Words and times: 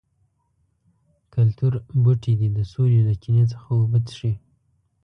کلتور 1.33 1.73
بوټي 2.03 2.33
دې 2.39 2.49
د 2.57 2.59
سولې 2.71 2.99
له 3.07 3.13
چینې 3.21 3.43
څخه 3.51 3.67
اوبه 3.71 3.87
وڅښي. 4.01 4.33